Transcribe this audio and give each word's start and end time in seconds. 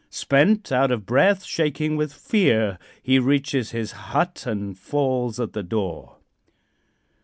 Spent, 0.09 0.71
out 0.71 0.89
of 0.89 1.05
breath, 1.05 1.43
shaking 1.43 1.95
with 1.95 2.11
fear, 2.11 2.79
he 3.03 3.19
reaches 3.19 3.69
his 3.69 3.91
hut 4.09 4.45
and 4.47 4.75
falls 4.75 5.39
at 5.39 5.53
the 5.53 5.61
door. 5.61 6.17